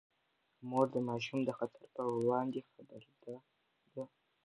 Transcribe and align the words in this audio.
مور 0.69 0.85
د 0.95 0.97
ماشوم 1.07 1.39
د 1.45 1.49
خطر 1.57 1.83
پر 1.93 2.05
وړاندې 2.17 2.59
خبرده 2.69 3.13
ده. 3.93 4.03